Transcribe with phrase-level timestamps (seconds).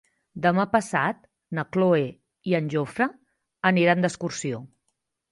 [0.43, 1.17] Demà passat
[1.57, 2.07] na Cloè
[2.51, 3.07] i en Jofre
[3.71, 4.63] aniran d'excursió.